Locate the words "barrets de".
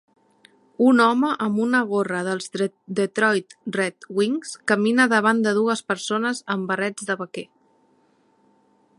6.73-7.17